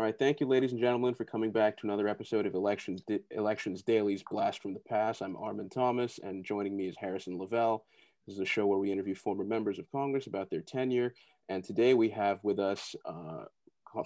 All 0.00 0.06
right, 0.06 0.18
thank 0.18 0.40
you, 0.40 0.46
ladies 0.46 0.72
and 0.72 0.80
gentlemen, 0.80 1.12
for 1.12 1.26
coming 1.26 1.52
back 1.52 1.76
to 1.76 1.86
another 1.86 2.08
episode 2.08 2.46
of 2.46 2.54
Elections 2.54 3.02
Elections 3.32 3.82
Daily's 3.82 4.22
Blast 4.22 4.62
from 4.62 4.72
the 4.72 4.80
Past. 4.80 5.20
I'm 5.20 5.36
Armin 5.36 5.68
Thomas, 5.68 6.18
and 6.22 6.42
joining 6.42 6.74
me 6.74 6.88
is 6.88 6.96
Harrison 6.98 7.36
Lavelle. 7.36 7.84
This 8.26 8.36
is 8.36 8.40
a 8.40 8.46
show 8.46 8.66
where 8.66 8.78
we 8.78 8.90
interview 8.90 9.14
former 9.14 9.44
members 9.44 9.78
of 9.78 9.84
Congress 9.92 10.26
about 10.26 10.48
their 10.48 10.62
tenure, 10.62 11.12
and 11.50 11.62
today 11.62 11.92
we 11.92 12.08
have 12.08 12.42
with 12.42 12.58
us 12.58 12.94
uh, 13.04 13.44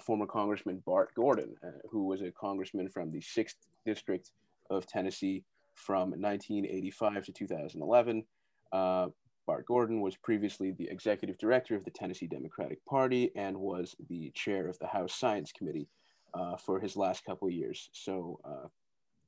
former 0.05 0.25
Congressman 0.25 0.83
Bart 0.85 1.11
Gordon, 1.15 1.55
uh, 1.65 1.69
who 1.89 2.03
was 2.07 2.21
a 2.21 2.31
congressman 2.31 2.89
from 2.89 3.09
the 3.09 3.21
sixth 3.21 3.55
district 3.85 4.31
of 4.69 4.85
Tennessee 4.85 5.45
from 5.75 6.09
1985 6.09 7.23
to 7.23 7.31
2011. 7.31 8.25
Uh, 8.73 9.07
Bart 9.45 9.65
Gordon 9.65 10.01
was 10.01 10.15
previously 10.15 10.71
the 10.71 10.89
executive 10.89 11.37
director 11.37 11.75
of 11.75 11.85
the 11.85 11.91
Tennessee 11.91 12.27
Democratic 12.27 12.83
Party 12.85 13.31
and 13.35 13.55
was 13.57 13.95
the 14.09 14.31
chair 14.33 14.67
of 14.67 14.77
the 14.79 14.87
House 14.87 15.13
Science 15.13 15.51
Committee 15.51 15.87
uh, 16.33 16.57
for 16.57 16.79
his 16.79 16.95
last 16.95 17.23
couple 17.25 17.47
of 17.47 17.53
years. 17.53 17.89
So, 17.93 18.39
uh, 18.43 18.67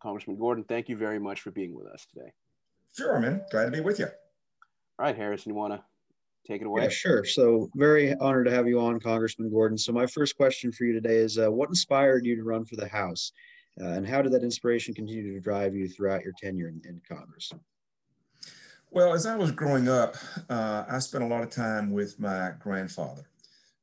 Congressman 0.01 0.37
Gordon, 0.37 0.63
thank 0.63 0.89
you 0.89 0.97
very 0.97 1.19
much 1.19 1.41
for 1.41 1.51
being 1.51 1.73
with 1.73 1.87
us 1.87 2.05
today. 2.13 2.31
Sure, 2.95 3.19
man. 3.19 3.41
Glad 3.51 3.65
to 3.65 3.71
be 3.71 3.79
with 3.79 3.99
you. 3.99 4.05
All 4.05 5.05
right, 5.05 5.15
Harrison, 5.15 5.51
you 5.51 5.55
want 5.55 5.73
to 5.73 5.83
take 6.47 6.61
it 6.61 6.67
away? 6.67 6.83
Yeah, 6.83 6.89
sure. 6.89 7.25
So, 7.25 7.69
very 7.75 8.15
honored 8.15 8.45
to 8.47 8.51
have 8.51 8.67
you 8.67 8.79
on, 8.79 8.99
Congressman 8.99 9.51
Gordon. 9.51 9.77
So, 9.77 9.91
my 9.91 10.07
first 10.07 10.35
question 10.35 10.71
for 10.71 10.85
you 10.85 10.93
today 10.93 11.17
is 11.17 11.37
uh, 11.37 11.51
what 11.51 11.69
inspired 11.69 12.25
you 12.25 12.35
to 12.35 12.43
run 12.43 12.65
for 12.65 12.75
the 12.75 12.87
House? 12.87 13.31
Uh, 13.79 13.89
and 13.89 14.07
how 14.07 14.23
did 14.23 14.31
that 14.31 14.43
inspiration 14.43 14.95
continue 14.95 15.33
to 15.33 15.39
drive 15.39 15.75
you 15.75 15.87
throughout 15.87 16.23
your 16.23 16.33
tenure 16.41 16.69
in, 16.69 16.81
in 16.85 16.99
Congress? 17.07 17.51
Well, 18.97 19.13
as 19.13 19.27
I 19.27 19.35
was 19.35 19.51
growing 19.51 19.87
up, 19.87 20.15
uh, 20.49 20.83
I 20.89 20.97
spent 20.97 21.23
a 21.23 21.27
lot 21.27 21.43
of 21.43 21.51
time 21.51 21.91
with 21.91 22.19
my 22.19 22.53
grandfather, 22.57 23.29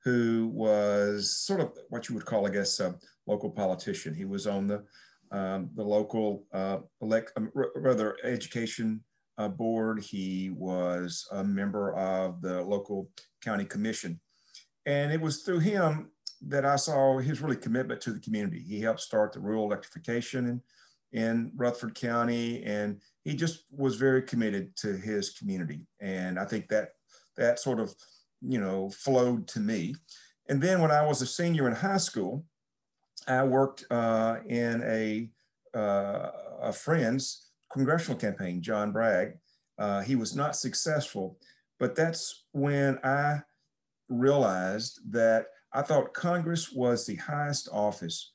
who 0.02 0.50
was 0.52 1.37
sort 1.37 1.60
of 1.60 1.70
what 1.88 2.09
you 2.09 2.16
would 2.16 2.24
call, 2.24 2.48
I 2.48 2.50
guess, 2.50 2.80
a 2.80 2.96
local 3.24 3.48
politician. 3.48 4.12
He 4.12 4.24
was 4.24 4.48
on 4.48 4.66
the 4.66 4.82
um, 5.30 5.70
the 5.77 5.84
local 5.84 6.46
uh, 6.52 6.79
elect, 7.01 7.30
um, 7.37 7.52
rather 7.76 8.16
education 8.24 9.04
uh, 9.38 9.46
board. 9.46 10.02
He 10.02 10.51
was 10.51 11.29
a 11.30 11.45
member 11.45 11.95
of 11.95 12.42
the 12.42 12.62
local 12.62 13.09
county 13.40 13.66
commission, 13.66 14.18
and 14.85 15.12
it 15.12 15.20
was 15.20 15.45
through 15.45 15.60
him 15.60 16.10
that 16.48 16.65
I 16.65 16.74
saw 16.74 17.18
his 17.18 17.40
really 17.40 17.54
commitment 17.54 18.01
to 18.01 18.12
the 18.12 18.18
community. 18.18 18.59
He 18.59 18.80
helped 18.80 18.98
start 18.98 19.32
the 19.32 19.38
rural 19.38 19.66
electrification 19.66 20.60
in, 21.12 21.20
in 21.23 21.52
Rutherford 21.54 21.95
County, 21.95 22.65
and 22.65 23.01
he 23.24 23.34
just 23.34 23.64
was 23.70 23.96
very 23.96 24.22
committed 24.22 24.76
to 24.76 24.96
his 24.96 25.30
community. 25.30 25.80
And 26.00 26.38
I 26.38 26.44
think 26.44 26.68
that 26.68 26.90
that 27.36 27.58
sort 27.58 27.80
of, 27.80 27.94
you 28.40 28.60
know, 28.60 28.90
flowed 28.90 29.48
to 29.48 29.60
me. 29.60 29.94
And 30.48 30.62
then 30.62 30.80
when 30.80 30.90
I 30.90 31.04
was 31.06 31.22
a 31.22 31.26
senior 31.26 31.66
in 31.66 31.74
high 31.74 31.96
school, 31.96 32.45
I 33.26 33.42
worked 33.45 33.84
uh, 33.90 34.36
in 34.46 34.82
a, 34.84 35.30
uh, 35.76 36.30
a 36.60 36.72
friend's 36.72 37.50
congressional 37.72 38.18
campaign, 38.18 38.60
John 38.60 38.92
Bragg. 38.92 39.38
Uh, 39.78 40.02
he 40.02 40.14
was 40.14 40.36
not 40.36 40.54
successful, 40.54 41.38
but 41.80 41.96
that's 41.96 42.45
when 42.52 42.98
I 43.02 43.40
realized 44.08 45.00
that 45.10 45.46
I 45.72 45.82
thought 45.82 46.12
Congress 46.12 46.70
was 46.70 47.06
the 47.06 47.16
highest 47.16 47.68
office 47.72 48.32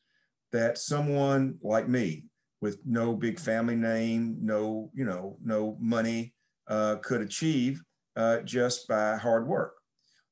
that 0.52 0.78
someone 0.78 1.60
like 1.62 1.88
me, 1.88 2.26
with 2.62 2.80
no 2.86 3.14
big 3.14 3.40
family 3.40 3.76
name, 3.76 4.38
no, 4.42 4.92
you 4.94 5.06
know, 5.06 5.38
no 5.44 5.78
money, 5.80 6.34
uh, 6.68 6.98
could 6.98 7.22
achieve 7.22 7.82
uh, 8.16 8.40
just 8.40 8.88
by 8.88 9.16
hard 9.16 9.48
work. 9.48 9.76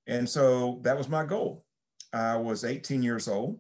And 0.08 0.30
so 0.30 0.80
that 0.84 0.98
was 0.98 1.10
my 1.10 1.26
goal. 1.26 1.66
I 2.14 2.38
was 2.38 2.64
18 2.64 3.04
years 3.04 3.28
old. 3.28 3.60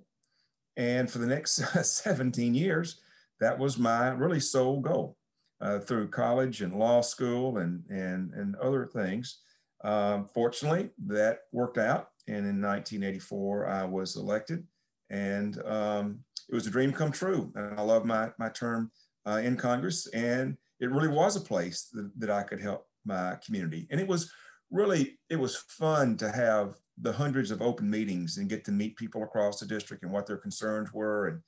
And 0.76 1.10
for 1.10 1.18
the 1.18 1.28
next 1.28 1.56
17 1.84 2.54
years, 2.54 3.00
that 3.40 3.58
was 3.58 3.78
my 3.78 4.10
really 4.10 4.40
sole 4.40 4.80
goal 4.80 5.18
uh, 5.62 5.80
through 5.80 6.10
college 6.10 6.62
and 6.62 6.78
law 6.78 7.02
school 7.02 7.58
and, 7.58 7.84
and, 7.90 8.34
and 8.34 8.56
other 8.58 8.86
things. 8.86 9.40
Um, 9.84 10.28
fortunately, 10.34 10.90
that 11.08 11.40
worked 11.52 11.78
out. 11.78 12.10
And 12.28 12.46
in 12.46 12.62
1984, 12.62 13.68
I 13.68 13.86
was 13.86 14.16
elected. 14.16 14.66
And 15.10 15.62
um, 15.66 16.20
it 16.50 16.56
was 16.56 16.68
a 16.68 16.72
dream 16.72 16.94
come 16.94 17.12
true. 17.12 17.52
And 17.56 17.80
I 17.80 17.84
love 17.84 18.06
my, 18.06 18.30
my 18.38 18.50
term 18.50 18.92
uh, 19.26 19.42
in 19.44 19.58
Congress. 19.58 20.08
And 20.08 20.58
it 20.80 20.92
really 20.92 21.10
was 21.10 21.36
a 21.36 21.42
place 21.42 21.90
that, 21.94 22.12
that 22.20 22.30
I 22.30 22.44
could 22.44 22.62
help 22.62 22.88
my 23.06 23.38
community. 23.46 23.88
And 23.92 24.00
it 24.00 24.08
was 24.08 24.32
really, 24.72 25.20
it 25.30 25.38
was 25.38 25.58
fun 25.58 26.18
to 26.18 26.32
have 26.32 26.76
the 27.02 27.12
hundreds 27.12 27.52
of 27.52 27.62
open 27.62 27.90
meetings 27.90 28.38
and 28.38 28.50
get 28.50 28.66
to 28.66 28.72
meet 28.72 28.98
people 28.98 29.24
across 29.24 29.60
the 29.60 29.66
district 29.66 30.04
and 30.04 30.12
what 30.12 30.26
their 30.26 30.38
concerns 30.38 30.92
were 30.94 31.28
and, 31.28 31.42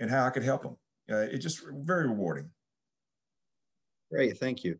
and 0.00 0.10
how 0.10 0.24
I 0.24 0.30
could 0.30 0.42
help 0.42 0.62
them. 0.62 0.76
Uh, 1.10 1.26
it 1.32 1.38
just 1.38 1.62
very 1.70 2.08
rewarding. 2.08 2.50
Great, 4.10 4.38
thank 4.38 4.64
you. 4.64 4.78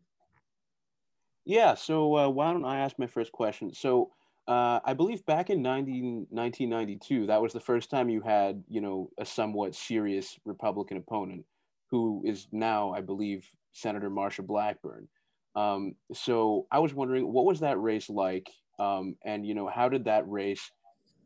Yeah, 1.45 1.75
so 1.75 2.17
uh, 2.17 2.29
why 2.29 2.51
don't 2.51 2.65
I 2.65 2.79
ask 2.79 2.99
my 2.99 3.07
first 3.07 3.31
question? 3.31 3.73
So 3.73 4.11
uh, 4.49 4.79
I 4.83 4.95
believe 4.95 5.23
back 5.27 5.51
in 5.51 5.61
19, 5.61 6.25
1992, 6.31 7.27
that 7.27 7.39
was 7.39 7.53
the 7.53 7.59
first 7.59 7.91
time 7.91 8.09
you 8.09 8.21
had, 8.21 8.63
you 8.67 8.81
know, 8.81 9.11
a 9.19 9.25
somewhat 9.25 9.75
serious 9.75 10.39
Republican 10.43 10.97
opponent, 10.97 11.45
who 11.91 12.23
is 12.25 12.47
now, 12.51 12.91
I 12.91 13.01
believe, 13.01 13.47
Senator 13.73 14.09
Marsha 14.09 14.45
Blackburn. 14.45 15.07
Um, 15.55 15.93
so 16.13 16.65
I 16.71 16.79
was 16.79 16.95
wondering, 16.95 17.31
what 17.31 17.45
was 17.45 17.59
that 17.59 17.79
race 17.79 18.09
like, 18.09 18.49
um, 18.79 19.15
and 19.23 19.45
you 19.45 19.53
know, 19.53 19.67
how 19.67 19.87
did 19.87 20.05
that 20.05 20.27
race 20.27 20.71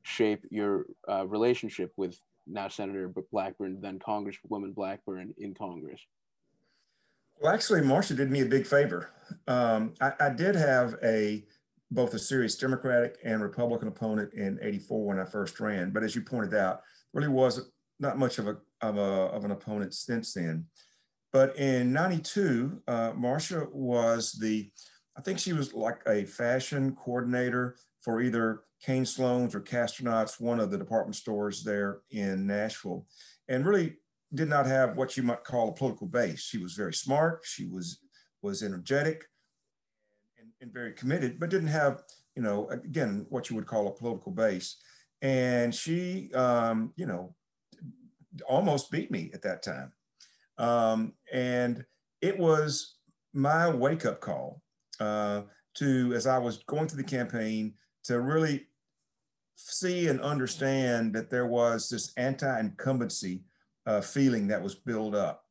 shape 0.01 0.44
your 0.51 0.88
uh, 1.09 1.25
relationship 1.25 1.94
with 1.95 2.19
now 2.45 2.67
Senator 2.67 3.09
Blackburn, 3.31 3.79
then 3.79 4.00
Congresswoman 4.00 4.75
Blackburn 4.75 5.33
in 5.38 5.53
Congress? 5.53 6.01
Well, 7.39 7.53
actually, 7.53 7.81
Marsha 7.81 8.17
did 8.17 8.31
me 8.31 8.41
a 8.41 8.45
big 8.45 8.67
favor. 8.67 9.12
Um, 9.47 9.94
I, 10.01 10.12
I, 10.19 10.29
did 10.29 10.56
have 10.56 10.95
a 11.03 11.44
both 11.93 12.13
a 12.13 12.19
serious 12.19 12.55
Democratic 12.55 13.17
and 13.23 13.41
Republican 13.41 13.87
opponent 13.87 14.33
in 14.33 14.59
84 14.61 15.05
when 15.05 15.19
I 15.19 15.25
first 15.25 15.59
ran. 15.59 15.91
But 15.91 16.03
as 16.03 16.15
you 16.15 16.21
pointed 16.21 16.53
out, 16.53 16.81
really 17.13 17.27
was 17.27 17.69
not 17.99 18.17
much 18.17 18.39
of, 18.39 18.47
a, 18.47 18.57
of, 18.81 18.97
a, 18.97 19.01
of 19.01 19.45
an 19.45 19.51
opponent 19.51 19.93
since 19.93 20.33
then. 20.33 20.65
But 21.31 21.57
in 21.57 21.93
92, 21.93 22.81
uh, 22.87 23.11
Marsha 23.11 23.71
was 23.71 24.33
the, 24.33 24.71
I 25.17 25.21
think 25.21 25.39
she 25.39 25.53
was 25.53 25.73
like 25.73 26.01
a 26.07 26.25
fashion 26.25 26.95
coordinator 26.95 27.75
for 28.01 28.21
either 28.21 28.61
Cain-Sloan's 28.83 29.55
or 29.55 29.61
Castner 29.61 30.03
Knott's, 30.03 30.39
one 30.39 30.59
of 30.59 30.71
the 30.71 30.77
department 30.77 31.15
stores 31.15 31.63
there 31.63 32.01
in 32.11 32.45
Nashville, 32.45 33.05
and 33.47 33.65
really 33.65 33.95
did 34.33 34.49
not 34.49 34.65
have 34.65 34.97
what 34.97 35.15
you 35.15 35.23
might 35.23 35.43
call 35.43 35.69
a 35.69 35.73
political 35.73 36.07
base. 36.07 36.41
She 36.41 36.57
was 36.57 36.73
very 36.73 36.93
smart. 36.93 37.41
She 37.43 37.65
was 37.65 37.99
was 38.41 38.61
energetic 38.61 39.23
and 40.63 40.74
very 40.74 40.94
committed, 40.94 41.40
but 41.40 41.50
didn't 41.50 41.68
have, 41.68 42.03
you 42.35 42.41
know, 42.41 42.68
again, 42.69 43.25
what 43.29 43.50
you 43.50 43.56
would 43.56 43.68
call 43.68 43.88
a 43.88 43.91
political 43.91 44.31
base. 44.31 44.78
And 45.22 45.75
she, 45.75 46.34
um, 46.34 46.94
you 46.96 47.06
know, 47.06 47.35
almost 48.47 48.90
beat 48.90 49.12
me 49.12 49.29
at 49.34 49.41
that 49.44 49.62
time. 49.62 49.91
Um, 50.57 51.13
and 51.31 51.85
it 52.22 52.40
was 52.40 52.96
my 53.34 53.69
wake 53.69 54.06
up 54.06 54.22
call 54.22 54.62
uh, 55.00 55.41
to, 55.75 56.13
as 56.16 56.25
I 56.25 56.38
was 56.38 56.63
going 56.63 56.88
through 56.88 57.03
the 57.03 57.09
campaign, 57.09 57.74
to 58.06 58.22
really 58.22 58.68
see 59.56 60.07
and 60.07 60.22
understand 60.22 61.13
that 61.13 61.30
there 61.30 61.47
was 61.47 61.90
this 61.90 62.13
anti 62.16 62.59
incumbency 62.59 63.44
uh, 63.85 64.01
feeling 64.01 64.47
that 64.47 64.63
was 64.63 64.75
built 64.75 65.13
up. 65.13 65.44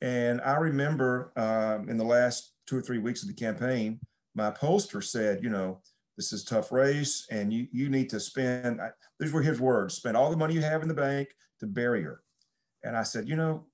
And 0.00 0.40
I 0.40 0.56
remember 0.56 1.32
um, 1.36 1.88
in 1.88 1.96
the 1.96 2.04
last 2.04 2.52
two 2.66 2.76
or 2.76 2.82
three 2.82 2.98
weeks 2.98 3.22
of 3.22 3.28
the 3.28 3.34
campaign, 3.34 4.00
my 4.34 4.50
pollster 4.50 5.02
said, 5.02 5.42
you 5.42 5.50
know, 5.50 5.80
this 6.16 6.32
is 6.32 6.44
tough 6.44 6.70
race 6.70 7.26
and 7.30 7.52
you, 7.52 7.66
you 7.72 7.88
need 7.88 8.10
to 8.10 8.20
spend, 8.20 8.80
I, 8.80 8.90
these 9.18 9.32
were 9.32 9.42
his 9.42 9.60
words, 9.60 9.94
spend 9.94 10.16
all 10.16 10.30
the 10.30 10.36
money 10.36 10.54
you 10.54 10.60
have 10.60 10.82
in 10.82 10.88
the 10.88 10.94
bank 10.94 11.28
to 11.60 11.66
bury 11.66 12.02
her. 12.02 12.22
And 12.84 12.96
I 12.96 13.02
said, 13.02 13.28
you 13.28 13.36
know, 13.36 13.66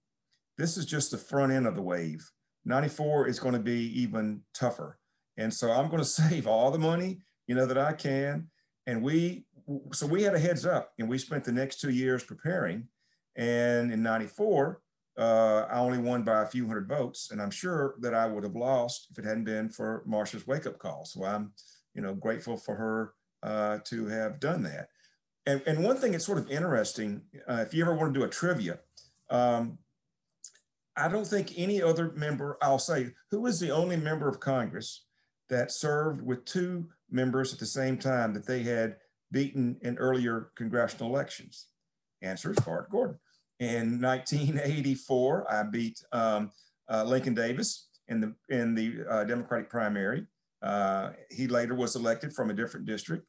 this 0.58 0.76
is 0.76 0.86
just 0.86 1.10
the 1.10 1.19
front 1.19 1.52
end 1.52 1.66
of 1.66 1.75
the 1.75 1.82
wave. 1.82 2.28
94 2.64 3.28
is 3.28 3.38
going 3.38 3.54
to 3.54 3.60
be 3.60 4.00
even 4.00 4.42
tougher. 4.54 4.98
And 5.36 5.52
so 5.52 5.70
I'm 5.70 5.88
going 5.88 6.02
to 6.02 6.08
save 6.08 6.46
all 6.46 6.70
the 6.70 6.78
money, 6.78 7.19
you 7.46 7.54
know, 7.54 7.66
that 7.66 7.78
I 7.78 7.92
can. 7.92 8.48
And 8.86 9.02
we, 9.02 9.46
so 9.92 10.06
we 10.06 10.22
had 10.22 10.34
a 10.34 10.38
heads 10.38 10.64
up 10.64 10.92
and 10.98 11.08
we 11.08 11.19
spent 11.19 11.44
the 11.44 11.52
next 11.52 11.81
two 11.81 11.90
years 11.90 12.22
preparing. 12.22 12.88
And 13.36 13.92
in 13.92 14.02
94, 14.02 14.81
uh, 15.18 15.66
I 15.70 15.78
only 15.78 15.98
won 15.98 16.22
by 16.22 16.42
a 16.42 16.46
few 16.46 16.66
hundred 16.66 16.88
votes, 16.88 17.30
and 17.30 17.40
I'm 17.40 17.50
sure 17.50 17.94
that 18.00 18.14
I 18.14 18.26
would 18.26 18.44
have 18.44 18.54
lost 18.54 19.08
if 19.10 19.18
it 19.18 19.24
hadn't 19.24 19.44
been 19.44 19.70
for 19.70 20.04
Marsha's 20.06 20.46
wake-up 20.46 20.78
call. 20.78 21.04
So 21.04 21.24
I'm, 21.24 21.52
you 21.94 22.02
know, 22.02 22.14
grateful 22.14 22.56
for 22.56 22.74
her 22.74 23.14
uh, 23.42 23.78
to 23.84 24.06
have 24.06 24.40
done 24.40 24.62
that. 24.64 24.88
And, 25.46 25.62
and 25.66 25.84
one 25.84 25.96
thing 25.96 26.12
that's 26.12 26.26
sort 26.26 26.38
of 26.38 26.50
interesting, 26.50 27.22
uh, 27.48 27.64
if 27.66 27.72
you 27.72 27.82
ever 27.82 27.94
want 27.94 28.12
to 28.12 28.20
do 28.20 28.26
a 28.26 28.28
trivia, 28.28 28.80
um, 29.30 29.78
I 30.96 31.08
don't 31.08 31.26
think 31.26 31.52
any 31.56 31.82
other 31.82 32.12
member, 32.16 32.58
I'll 32.60 32.78
say, 32.78 33.12
who 33.30 33.46
is 33.46 33.60
the 33.60 33.70
only 33.70 33.96
member 33.96 34.28
of 34.28 34.40
Congress 34.40 35.04
that 35.48 35.70
served 35.70 36.20
with 36.20 36.44
two 36.44 36.88
members 37.10 37.52
at 37.52 37.58
the 37.58 37.66
same 37.66 37.96
time 37.98 38.34
that 38.34 38.46
they 38.46 38.62
had 38.62 38.96
beaten 39.30 39.76
in 39.82 39.98
earlier 39.98 40.50
congressional 40.56 41.10
elections? 41.10 41.66
Answer 42.22 42.50
is 42.50 42.58
Bart 42.58 42.90
Gordon. 42.90 43.19
In 43.58 44.00
1984, 44.00 45.53
I 45.53 45.62
beat 45.62 46.03
um, 46.12 46.50
uh, 46.91 47.05
Lincoln 47.05 47.35
Davis 47.35 47.88
in 48.08 48.20
the 48.20 48.35
in 48.55 48.75
the 48.75 49.05
uh, 49.08 49.25
Democratic 49.25 49.70
primary. 49.70 50.26
Uh, 50.62 51.11
he 51.31 51.47
later 51.47 51.75
was 51.75 51.97
elected 51.97 52.35
from 52.35 52.50
a 52.50 52.55
different 52.55 52.87
district. 52.87 53.26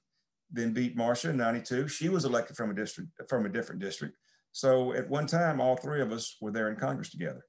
Then 0.51 0.73
beat 0.73 0.97
Marsha 0.97 1.29
in 1.29 1.37
'92. 1.37 1.87
She 1.87 2.09
was 2.09 2.25
elected 2.25 2.57
from 2.57 2.71
a 2.71 2.73
district 2.73 3.09
from 3.29 3.45
a 3.45 3.49
different 3.49 3.79
district. 3.79 4.17
So 4.51 4.93
at 4.93 5.09
one 5.09 5.27
time, 5.27 5.61
all 5.61 5.77
three 5.77 6.01
of 6.01 6.11
us 6.11 6.35
were 6.41 6.51
there 6.51 6.69
in 6.69 6.75
Congress 6.77 7.09
together. 7.09 7.45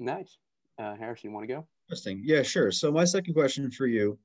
Nice. 0.00 0.38
Uh, 0.78 0.96
Harris, 0.96 1.22
you 1.22 1.30
want 1.30 1.46
to 1.48 1.54
go? 1.54 1.66
Interesting. 1.86 2.20
Yeah, 2.24 2.42
sure. 2.42 2.72
So 2.72 2.90
my 2.90 3.04
second 3.04 3.32
question 3.32 3.70
for 3.70 3.86
you 3.86 4.18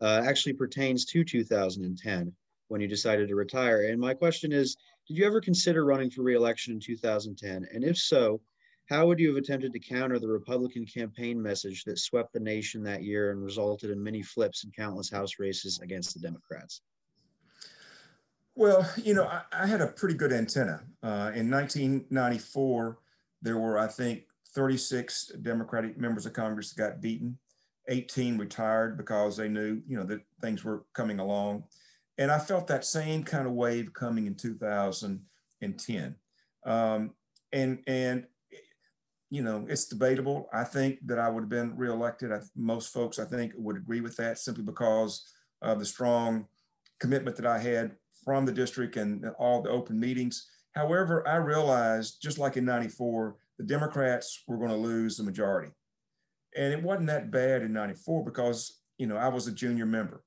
uh, 0.00 0.22
actually 0.24 0.54
pertains 0.54 1.04
to 1.06 1.24
2010 1.24 2.32
when 2.70 2.80
you 2.80 2.86
decided 2.86 3.28
to 3.28 3.34
retire. 3.34 3.90
And 3.90 4.00
my 4.00 4.14
question 4.14 4.52
is, 4.52 4.76
did 5.06 5.18
you 5.18 5.26
ever 5.26 5.40
consider 5.40 5.84
running 5.84 6.08
for 6.08 6.22
reelection 6.22 6.72
in 6.72 6.80
2010? 6.80 7.66
And 7.74 7.82
if 7.82 7.98
so, 7.98 8.40
how 8.88 9.06
would 9.06 9.18
you 9.18 9.28
have 9.28 9.36
attempted 9.36 9.72
to 9.72 9.80
counter 9.80 10.20
the 10.20 10.28
Republican 10.28 10.86
campaign 10.86 11.40
message 11.40 11.82
that 11.84 11.98
swept 11.98 12.32
the 12.32 12.40
nation 12.40 12.82
that 12.84 13.02
year 13.02 13.32
and 13.32 13.42
resulted 13.42 13.90
in 13.90 14.02
many 14.02 14.22
flips 14.22 14.62
and 14.62 14.74
countless 14.74 15.10
House 15.10 15.40
races 15.40 15.80
against 15.80 16.14
the 16.14 16.20
Democrats? 16.20 16.82
Well, 18.54 18.88
you 19.02 19.14
know, 19.14 19.24
I, 19.24 19.42
I 19.52 19.66
had 19.66 19.80
a 19.80 19.88
pretty 19.88 20.14
good 20.14 20.32
antenna. 20.32 20.84
Uh, 21.02 21.32
in 21.34 21.50
1994, 21.50 22.98
there 23.42 23.58
were, 23.58 23.78
I 23.78 23.88
think, 23.88 24.22
36 24.54 25.32
Democratic 25.42 25.98
members 25.98 26.24
of 26.24 26.34
Congress 26.34 26.72
got 26.72 27.00
beaten. 27.00 27.36
18 27.88 28.38
retired 28.38 28.96
because 28.96 29.36
they 29.36 29.48
knew, 29.48 29.82
you 29.88 29.96
know, 29.96 30.04
that 30.04 30.20
things 30.40 30.62
were 30.62 30.84
coming 30.92 31.18
along. 31.18 31.64
And 32.20 32.30
I 32.30 32.38
felt 32.38 32.66
that 32.66 32.84
same 32.84 33.24
kind 33.24 33.46
of 33.46 33.54
wave 33.54 33.94
coming 33.94 34.26
in 34.26 34.34
2010. 34.34 36.14
Um, 36.66 37.10
and, 37.50 37.78
and, 37.86 38.26
you 39.30 39.42
know, 39.42 39.64
it's 39.66 39.86
debatable. 39.86 40.46
I 40.52 40.64
think 40.64 40.98
that 41.06 41.18
I 41.18 41.30
would 41.30 41.44
have 41.44 41.48
been 41.48 41.74
reelected. 41.78 42.30
I, 42.30 42.40
most 42.54 42.92
folks, 42.92 43.18
I 43.18 43.24
think, 43.24 43.54
would 43.56 43.78
agree 43.78 44.02
with 44.02 44.16
that 44.16 44.38
simply 44.38 44.64
because 44.64 45.32
of 45.62 45.78
the 45.78 45.86
strong 45.86 46.44
commitment 47.00 47.38
that 47.38 47.46
I 47.46 47.58
had 47.58 47.96
from 48.22 48.44
the 48.44 48.52
district 48.52 48.96
and 48.96 49.24
all 49.38 49.62
the 49.62 49.70
open 49.70 49.98
meetings. 49.98 50.46
However, 50.74 51.26
I 51.26 51.36
realized, 51.36 52.20
just 52.20 52.38
like 52.38 52.58
in 52.58 52.66
94, 52.66 53.36
the 53.56 53.64
Democrats 53.64 54.42
were 54.46 54.58
going 54.58 54.68
to 54.68 54.76
lose 54.76 55.16
the 55.16 55.24
majority. 55.24 55.72
And 56.54 56.74
it 56.74 56.82
wasn't 56.82 57.06
that 57.06 57.30
bad 57.30 57.62
in 57.62 57.72
94 57.72 58.26
because, 58.26 58.82
you 58.98 59.06
know, 59.06 59.16
I 59.16 59.28
was 59.28 59.46
a 59.46 59.52
junior 59.52 59.86
member. 59.86 60.22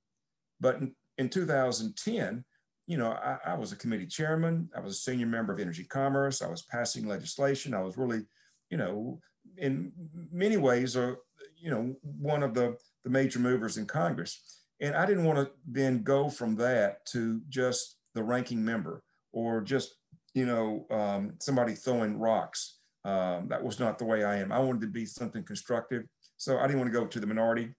But 0.60 0.80
in 1.18 1.30
2010, 1.30 2.44
you 2.88 2.98
know, 2.98 3.12
I, 3.12 3.38
I, 3.46 3.54
was 3.56 3.72
a 3.72 3.78
committee 3.78 4.08
chairman. 4.08 4.70
I 4.76 4.82
was 4.82 4.94
a 4.94 5.00
senior 5.00 5.26
member 5.26 5.54
of 5.54 5.60
Energy 5.60 5.86
Commerce. 5.86 6.42
I 6.42 6.50
was 6.50 6.64
passing 6.64 7.08
legislation. 7.08 7.74
I 7.74 7.82
was 7.82 7.98
really, 7.98 8.24
you 8.70 8.78
know, 8.78 9.20
in 9.58 9.92
many 10.32 10.58
ways, 10.58 10.98
uh, 10.98 11.16
you 11.58 11.70
know, 11.70 11.96
one 12.02 12.44
of 12.44 12.54
the, 12.54 12.76
the 13.04 13.10
major 13.10 13.40
movers 13.40 13.78
in 13.78 13.86
Congress. 13.86 14.62
And 14.82 14.96
I 14.96 15.06
didn't 15.06 15.24
want 15.24 15.40
to 15.40 15.52
then 15.66 16.04
go 16.04 16.30
from 16.30 16.56
that 16.56 17.06
to 17.08 17.42
just 17.48 17.98
the 18.16 18.24
ranking 18.24 18.64
member 18.64 19.02
or 19.32 19.62
just, 19.62 19.96
you 20.34 20.46
know, 20.46 20.86
um, 20.92 21.36
somebody 21.40 21.74
throwing 21.74 22.20
rocks. 22.20 22.80
Um, 23.06 23.48
that 23.50 23.64
was 23.64 23.80
not 23.80 23.98
the 23.98 24.06
way 24.06 24.24
I 24.24 24.38
am. 24.38 24.52
I 24.52 24.60
wanted 24.60 24.82
to 24.82 24.88
be 24.88 25.06
something 25.06 25.44
constructive. 25.44 26.04
So 26.38 26.58
I 26.58 26.64
didn't 26.64 26.80
want 26.80 26.92
to 26.92 27.00
go 27.00 27.06
to 27.06 27.20
the 27.20 27.28
minority. 27.28 27.74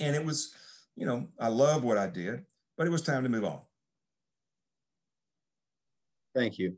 And 0.00 0.16
it 0.16 0.24
was, 0.24 0.54
you 0.98 1.06
know, 1.06 1.28
I 1.38 1.48
love 1.48 1.84
what 1.84 1.96
I 1.96 2.08
did, 2.08 2.44
but 2.76 2.86
it 2.86 2.90
was 2.90 3.02
time 3.02 3.22
to 3.22 3.28
move 3.28 3.44
on. 3.44 3.60
Thank 6.34 6.58
you. 6.58 6.76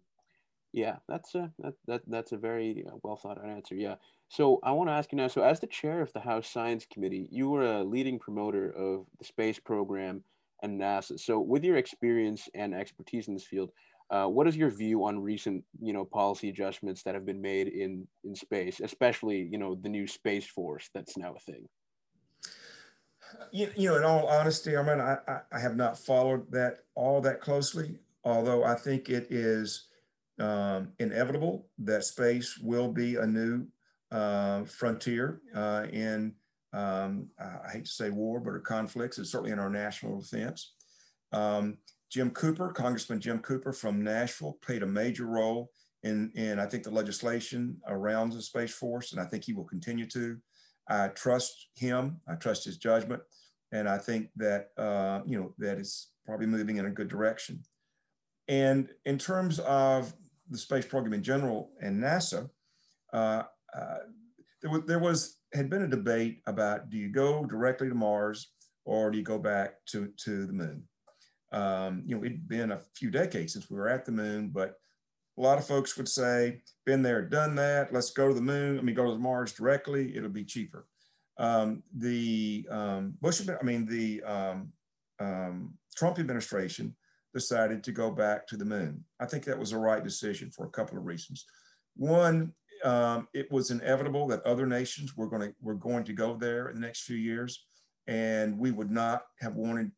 Yeah, 0.72 0.96
that's 1.08 1.34
a 1.34 1.50
that, 1.58 1.74
that 1.88 2.02
that's 2.06 2.32
a 2.32 2.36
very 2.36 2.84
uh, 2.86 2.96
well 3.02 3.16
thought 3.16 3.38
out 3.38 3.48
answer. 3.48 3.74
Yeah. 3.74 3.96
So 4.28 4.60
I 4.62 4.72
want 4.72 4.88
to 4.88 4.92
ask 4.92 5.10
you 5.10 5.16
now. 5.16 5.26
So 5.26 5.42
as 5.42 5.58
the 5.58 5.66
chair 5.66 6.02
of 6.02 6.12
the 6.12 6.20
House 6.20 6.48
Science 6.48 6.86
Committee, 6.92 7.28
you 7.32 7.48
were 7.48 7.64
a 7.64 7.82
leading 7.82 8.18
promoter 8.18 8.70
of 8.70 9.06
the 9.18 9.24
space 9.24 9.58
program 9.58 10.22
and 10.62 10.80
NASA. 10.80 11.18
So 11.18 11.40
with 11.40 11.64
your 11.64 11.76
experience 11.76 12.48
and 12.54 12.74
expertise 12.74 13.26
in 13.26 13.34
this 13.34 13.46
field, 13.46 13.70
uh, 14.10 14.26
what 14.26 14.46
is 14.46 14.56
your 14.56 14.70
view 14.70 15.04
on 15.04 15.18
recent, 15.18 15.64
you 15.80 15.92
know, 15.92 16.04
policy 16.04 16.50
adjustments 16.50 17.02
that 17.02 17.14
have 17.14 17.26
been 17.26 17.40
made 17.40 17.68
in 17.68 18.06
in 18.22 18.36
space, 18.36 18.80
especially, 18.80 19.48
you 19.50 19.58
know, 19.58 19.74
the 19.74 19.88
new 19.88 20.06
space 20.06 20.46
force 20.46 20.90
that's 20.94 21.16
now 21.16 21.34
a 21.34 21.40
thing? 21.40 21.66
You, 23.52 23.70
you 23.76 23.88
know, 23.88 23.96
in 23.96 24.04
all 24.04 24.26
honesty, 24.26 24.76
I 24.76 24.82
mean, 24.82 25.00
I, 25.00 25.18
I 25.52 25.58
have 25.58 25.76
not 25.76 25.98
followed 25.98 26.50
that 26.52 26.80
all 26.94 27.20
that 27.22 27.40
closely, 27.40 27.98
although 28.24 28.64
I 28.64 28.74
think 28.74 29.08
it 29.08 29.26
is 29.30 29.88
um, 30.38 30.92
inevitable 30.98 31.68
that 31.78 32.04
space 32.04 32.58
will 32.58 32.92
be 32.92 33.16
a 33.16 33.26
new 33.26 33.66
uh, 34.10 34.64
frontier 34.64 35.40
uh, 35.54 35.86
in, 35.92 36.34
um, 36.72 37.28
I 37.38 37.70
hate 37.72 37.84
to 37.84 37.90
say 37.90 38.10
war, 38.10 38.40
but 38.40 38.64
conflicts, 38.64 39.18
and 39.18 39.26
certainly 39.26 39.52
in 39.52 39.58
our 39.58 39.70
national 39.70 40.20
defense. 40.20 40.72
Um, 41.32 41.78
Jim 42.10 42.30
Cooper, 42.30 42.72
Congressman 42.72 43.20
Jim 43.20 43.38
Cooper 43.38 43.72
from 43.72 44.02
Nashville, 44.02 44.58
played 44.62 44.82
a 44.82 44.86
major 44.86 45.26
role 45.26 45.70
in, 46.02 46.32
in, 46.34 46.58
I 46.58 46.66
think, 46.66 46.82
the 46.82 46.90
legislation 46.90 47.76
around 47.86 48.32
the 48.32 48.42
Space 48.42 48.72
Force, 48.72 49.12
and 49.12 49.20
I 49.20 49.24
think 49.26 49.44
he 49.44 49.52
will 49.52 49.64
continue 49.64 50.06
to. 50.06 50.38
I 50.90 51.08
trust 51.08 51.68
him. 51.74 52.20
I 52.28 52.34
trust 52.34 52.64
his 52.64 52.76
judgment, 52.76 53.22
and 53.72 53.88
I 53.88 53.96
think 53.96 54.28
that 54.36 54.70
uh, 54.76 55.20
you 55.24 55.38
know 55.38 55.54
that 55.58 55.78
is 55.78 56.08
probably 56.26 56.46
moving 56.46 56.76
in 56.76 56.86
a 56.86 56.90
good 56.90 57.08
direction. 57.08 57.62
And 58.48 58.88
in 59.04 59.16
terms 59.16 59.60
of 59.60 60.12
the 60.50 60.58
space 60.58 60.84
program 60.84 61.14
in 61.14 61.22
general 61.22 61.70
and 61.80 62.02
NASA, 62.02 62.50
uh, 63.12 63.44
uh, 63.74 63.98
there, 64.60 64.70
was, 64.70 64.82
there 64.86 64.98
was 64.98 65.38
had 65.52 65.70
been 65.70 65.82
a 65.82 65.88
debate 65.88 66.42
about 66.46 66.90
do 66.90 66.96
you 66.96 67.08
go 67.08 67.44
directly 67.44 67.88
to 67.88 67.94
Mars 67.94 68.52
or 68.84 69.10
do 69.10 69.18
you 69.18 69.24
go 69.24 69.38
back 69.38 69.74
to, 69.86 70.12
to 70.24 70.46
the 70.46 70.52
moon? 70.52 70.82
Um, 71.52 72.02
you 72.06 72.16
know, 72.16 72.24
it'd 72.24 72.48
been 72.48 72.72
a 72.72 72.80
few 72.94 73.10
decades 73.10 73.52
since 73.52 73.70
we 73.70 73.76
were 73.76 73.88
at 73.88 74.04
the 74.04 74.12
moon, 74.12 74.50
but 74.52 74.74
a 75.40 75.42
lot 75.42 75.58
of 75.58 75.66
folks 75.66 75.96
would 75.96 76.08
say, 76.08 76.60
been 76.84 77.02
there, 77.02 77.22
done 77.22 77.54
that. 77.54 77.94
Let's 77.94 78.10
go 78.10 78.28
to 78.28 78.34
the 78.34 78.42
moon. 78.42 78.78
I 78.78 78.82
mean, 78.82 78.94
go 78.94 79.10
to 79.10 79.18
Mars 79.18 79.52
directly. 79.52 80.14
It'll 80.14 80.28
be 80.28 80.44
cheaper. 80.44 80.86
Um, 81.38 81.82
the 81.96 82.66
um, 82.70 83.14
Bush, 83.22 83.40
I 83.48 83.64
mean, 83.64 83.86
the 83.86 84.22
um, 84.24 84.72
um, 85.18 85.74
Trump 85.96 86.18
administration 86.18 86.94
decided 87.32 87.82
to 87.84 87.92
go 87.92 88.10
back 88.10 88.46
to 88.48 88.58
the 88.58 88.66
moon. 88.66 89.02
I 89.18 89.24
think 89.24 89.44
that 89.44 89.58
was 89.58 89.70
the 89.70 89.78
right 89.78 90.04
decision 90.04 90.50
for 90.50 90.66
a 90.66 90.70
couple 90.70 90.98
of 90.98 91.06
reasons. 91.06 91.46
One, 91.96 92.52
um, 92.84 93.26
it 93.32 93.50
was 93.50 93.70
inevitable 93.70 94.26
that 94.28 94.44
other 94.44 94.66
nations 94.66 95.16
were 95.16 95.28
going 95.28 95.42
to 95.42 95.54
were 95.62 95.74
going 95.74 96.04
to 96.04 96.12
go 96.12 96.36
there 96.36 96.68
in 96.68 96.74
the 96.74 96.86
next 96.86 97.04
few 97.04 97.16
years, 97.16 97.64
and 98.06 98.58
we 98.58 98.72
would 98.72 98.90
not 98.90 99.22
have 99.40 99.54
wanted 99.54 99.90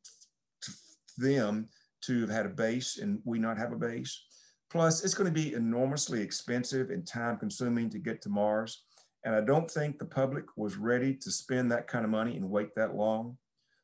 them 1.19 1.69
to 2.03 2.21
have 2.21 2.31
had 2.31 2.47
a 2.47 2.51
base 2.51 2.99
and 2.99 3.21
we 3.25 3.39
not 3.39 3.59
have 3.59 3.73
a 3.73 3.77
base. 3.77 4.23
Plus, 4.73 5.05
it's 5.05 5.13
going 5.13 5.33
to 5.33 5.41
be 5.41 5.53
enormously 5.53 6.23
expensive 6.23 6.89
and 6.89 7.07
time 7.07 7.37
consuming 7.37 7.91
to 7.91 7.99
get 7.99 8.23
to 8.23 8.31
Mars. 8.31 8.85
And 9.23 9.35
I 9.35 9.43
don't 9.43 9.71
think 9.71 9.99
the 9.99 10.07
public 10.07 10.47
was 10.57 10.77
ready 10.77 11.15
to 11.15 11.31
spend 11.31 11.71
that 11.71 11.87
kind 11.87 12.07
of 12.07 12.11
money 12.11 12.39
and 12.39 12.49
wait 12.49 12.75
that 12.75 12.97
long. 12.97 13.37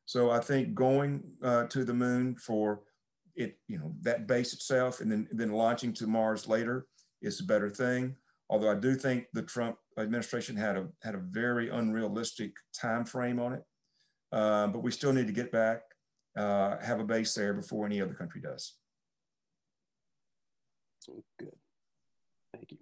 So 0.05 0.31
I 0.31 0.39
think 0.39 0.73
going 0.73 1.21
uh, 1.43 1.65
to 1.65 1.83
the 1.83 1.93
moon 1.93 2.35
for 2.37 2.81
it, 3.35 3.59
you 3.67 3.77
know, 3.77 3.93
that 4.01 4.25
base 4.25 4.51
itself 4.53 4.99
and 4.99 5.11
then, 5.11 5.27
then 5.31 5.51
launching 5.51 5.93
to 5.93 6.07
Mars 6.07 6.47
later 6.47 6.87
is 7.21 7.39
a 7.39 7.45
better 7.45 7.69
thing. 7.69 8.15
Although 8.49 8.71
I 8.71 8.75
do 8.75 8.95
think 8.95 9.27
the 9.31 9.43
Trump 9.43 9.77
administration 9.99 10.55
had 10.55 10.75
a, 10.75 10.87
had 11.03 11.13
a 11.13 11.19
very 11.19 11.69
unrealistic 11.69 12.53
time 12.73 13.05
frame 13.05 13.39
on 13.39 13.53
it. 13.53 13.61
Uh, 14.31 14.65
but 14.65 14.81
we 14.81 14.89
still 14.89 15.13
need 15.13 15.27
to 15.27 15.33
get 15.33 15.51
back 15.51 15.83
uh, 16.35 16.77
have 16.81 16.99
a 16.99 17.03
base 17.03 17.33
there 17.35 17.53
before 17.53 17.85
any 17.85 18.01
other 18.01 18.13
country 18.13 18.41
does. 18.41 18.78
Good. 21.37 21.55
Thank 22.53 22.71
you. 22.71 22.77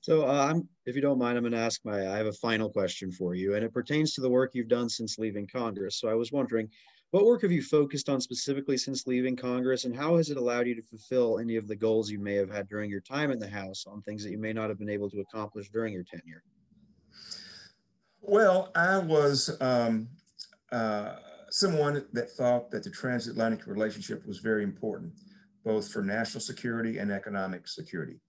So 0.00 0.26
uh, 0.26 0.46
I'm, 0.50 0.68
if 0.86 0.94
you 0.94 1.02
don't 1.02 1.18
mind, 1.18 1.36
I'm 1.36 1.42
going 1.42 1.52
to 1.52 1.58
ask 1.58 1.84
my, 1.84 2.08
I 2.12 2.16
have 2.16 2.26
a 2.26 2.32
final 2.32 2.70
question 2.70 3.10
for 3.10 3.34
you, 3.34 3.54
and 3.54 3.64
it 3.64 3.72
pertains 3.72 4.14
to 4.14 4.20
the 4.20 4.30
work 4.30 4.52
you've 4.54 4.68
done 4.68 4.88
since 4.88 5.18
leaving 5.18 5.48
Congress. 5.48 5.98
So 5.98 6.08
I 6.08 6.14
was 6.14 6.30
wondering, 6.30 6.68
what 7.10 7.24
work 7.24 7.42
have 7.42 7.52
you 7.52 7.62
focused 7.62 8.08
on 8.08 8.20
specifically 8.20 8.76
since 8.76 9.06
leaving 9.06 9.36
Congress, 9.36 9.84
and 9.84 9.96
how 9.96 10.16
has 10.16 10.30
it 10.30 10.36
allowed 10.36 10.66
you 10.66 10.74
to 10.76 10.82
fulfill 10.82 11.38
any 11.38 11.56
of 11.56 11.66
the 11.66 11.76
goals 11.76 12.10
you 12.10 12.20
may 12.20 12.34
have 12.34 12.50
had 12.50 12.68
during 12.68 12.90
your 12.90 13.00
time 13.00 13.30
in 13.30 13.38
the 13.38 13.48
House 13.48 13.84
on 13.86 14.02
things 14.02 14.22
that 14.22 14.30
you 14.30 14.38
may 14.38 14.52
not 14.52 14.68
have 14.68 14.78
been 14.78 14.90
able 14.90 15.10
to 15.10 15.20
accomplish 15.20 15.70
during 15.70 15.92
your 15.92 16.04
tenure? 16.04 16.42
Well, 18.20 18.70
I 18.74 18.98
was 18.98 19.56
um, 19.60 20.08
uh, 20.72 21.16
someone 21.50 22.04
that 22.12 22.30
thought 22.30 22.70
that 22.70 22.82
the 22.82 22.90
transatlantic 22.90 23.66
relationship 23.66 24.26
was 24.26 24.38
very 24.38 24.62
important, 24.62 25.12
both 25.66 25.92
for 25.92 26.02
national 26.02 26.40
security 26.40 26.98
and 26.98 27.10
economic 27.10 27.66
security. 27.66 28.20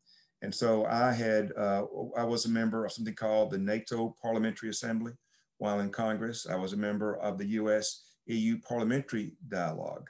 And 0.42 0.54
so 0.54 0.86
I 0.86 1.12
had, 1.14 1.54
uh, 1.56 1.84
I 2.18 2.24
was 2.24 2.46
a 2.46 2.50
member 2.50 2.84
of 2.84 2.92
something 2.92 3.14
called 3.14 3.52
the 3.52 3.60
NATO 3.60 4.16
Parliamentary 4.22 4.70
Assembly 4.70 5.14
while 5.60 5.80
in 5.80 5.92
Congress. 5.92 6.48
I 6.50 6.56
was 6.56 6.74
a 6.74 6.78
member 6.78 7.18
of 7.18 7.38
the 7.38 7.46
US 7.62 8.04
EU 8.26 8.60
Parliamentary 8.60 9.36
Dialogue. 9.48 10.10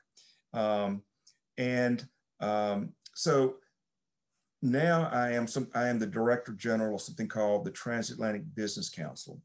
Um, 0.53 1.03
And 1.57 2.07
um, 2.39 2.93
so 3.13 3.55
now 4.61 5.09
I 5.11 5.31
am 5.31 5.47
some 5.47 5.67
I 5.73 5.87
am 5.87 5.99
the 5.99 6.15
director 6.19 6.53
general 6.53 6.95
of 6.95 7.01
something 7.01 7.27
called 7.27 7.65
the 7.65 7.71
Transatlantic 7.71 8.43
Business 8.55 8.89
Council, 8.89 9.41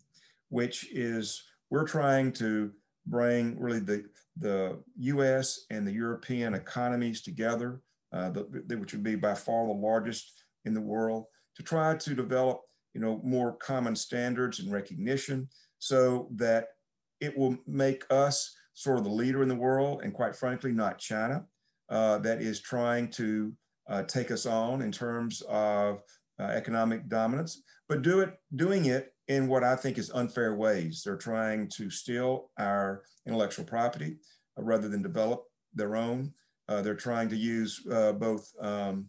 which 0.49 0.91
is 0.93 1.43
we're 1.71 1.87
trying 1.87 2.33
to 2.33 2.73
bring 3.07 3.59
really 3.59 3.81
the 3.81 4.05
the 4.37 4.83
U.S. 4.97 5.67
and 5.71 5.87
the 5.87 5.93
European 5.93 6.55
economies 6.55 7.23
together, 7.23 7.81
uh, 8.13 8.31
the, 8.31 8.77
which 8.77 8.93
would 8.93 9.03
be 9.03 9.17
by 9.17 9.35
far 9.35 9.67
the 9.67 9.73
largest 9.73 10.45
in 10.65 10.75
the 10.75 10.81
world, 10.81 11.27
to 11.57 11.63
try 11.63 11.97
to 11.97 12.15
develop 12.15 12.61
you 12.95 13.01
know 13.01 13.21
more 13.25 13.57
common 13.57 13.97
standards 13.97 14.61
and 14.61 14.73
recognition, 14.73 15.49
so 15.79 16.29
that 16.37 16.67
it 17.21 17.37
will 17.37 17.57
make 17.67 18.05
us 18.11 18.55
sort 18.75 18.99
of 18.99 19.05
the 19.05 19.11
leader 19.11 19.43
in 19.43 19.49
the 19.49 19.55
world, 19.55 20.01
and 20.03 20.15
quite 20.15 20.35
frankly, 20.35 20.73
not 20.73 20.99
China, 20.99 21.45
uh, 21.91 22.19
that 22.19 22.41
is 22.41 22.61
trying 22.61 23.09
to 23.11 23.53
uh, 23.89 24.03
take 24.05 24.31
us 24.31 24.47
on 24.47 24.83
in 24.83 24.91
terms 24.91 25.43
of 25.49 26.01
uh, 26.41 26.45
economic 26.45 27.09
dominance, 27.09 27.63
but 27.89 28.03
do 28.03 28.21
it 28.21 28.35
doing 28.57 28.87
it 28.87 29.13
in 29.33 29.49
what 29.49 29.65
I 29.65 29.77
think 29.77 29.99
is 29.99 30.11
unfair 30.15 30.55
ways. 30.55 31.03
They're 31.05 31.17
trying 31.17 31.69
to 31.77 31.91
steal 31.91 32.51
our 32.59 33.03
intellectual 33.27 33.65
property 33.65 34.19
uh, 34.59 34.63
rather 34.63 34.89
than 34.89 35.03
develop 35.03 35.45
their 35.75 35.97
own. 35.97 36.33
Uh, 36.69 36.83
they're 36.83 36.95
trying 36.95 37.29
to 37.31 37.37
use 37.37 37.81
uh, 37.91 38.13
both, 38.13 38.53
um, 38.61 39.09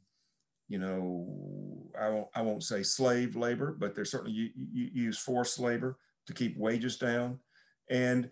you 0.70 0.80
know, 0.80 1.92
I 2.00 2.10
won't, 2.10 2.28
I 2.36 2.42
won't 2.42 2.64
say 2.64 2.84
slave 2.84 3.36
labor, 3.36 3.76
but 3.78 3.94
they're 3.94 4.06
certainly 4.06 4.52
use 4.74 5.20
forced 5.20 5.60
labor 5.60 5.98
to 6.28 6.34
keep 6.34 6.58
wages 6.58 6.98
down. 6.98 7.40
And 7.90 8.30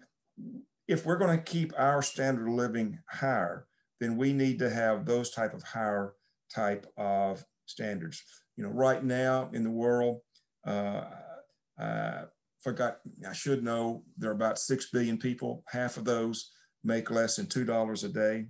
if 0.87 1.05
we're 1.05 1.17
going 1.17 1.37
to 1.37 1.43
keep 1.43 1.73
our 1.77 2.01
standard 2.01 2.47
of 2.47 2.53
living 2.53 2.99
higher, 3.09 3.67
then 3.99 4.17
we 4.17 4.33
need 4.33 4.59
to 4.59 4.69
have 4.69 5.05
those 5.05 5.29
type 5.31 5.53
of 5.53 5.61
higher 5.61 6.13
type 6.53 6.85
of 6.97 7.43
standards. 7.65 8.23
You 8.55 8.63
know, 8.63 8.71
right 8.71 9.03
now 9.03 9.49
in 9.53 9.63
the 9.63 9.69
world, 9.69 10.21
uh, 10.65 11.03
I 11.81 12.23
forgot, 12.63 12.99
I 13.27 13.33
should 13.33 13.63
know 13.63 14.03
there 14.17 14.29
are 14.29 14.33
about 14.35 14.59
6 14.59 14.89
billion 14.91 15.17
people. 15.17 15.63
Half 15.67 15.97
of 15.97 16.05
those 16.05 16.51
make 16.83 17.11
less 17.11 17.35
than 17.35 17.45
$2 17.45 18.03
a 18.03 18.07
day. 18.07 18.45